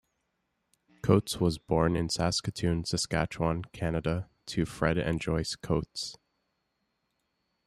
[1.03, 6.17] Coates was born in Saskatoon, Saskatchewan, Canada to Fred and Joyce Coates.